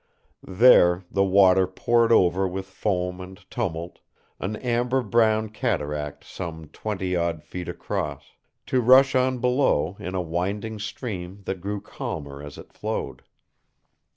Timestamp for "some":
6.23-6.69